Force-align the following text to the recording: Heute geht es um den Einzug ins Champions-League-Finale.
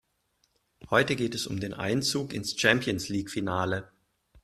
Heute 0.89 1.15
geht 1.15 1.35
es 1.35 1.45
um 1.45 1.59
den 1.59 1.75
Einzug 1.75 2.33
ins 2.33 2.59
Champions-League-Finale. 2.59 3.91